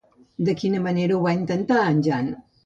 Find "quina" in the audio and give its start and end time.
0.61-0.79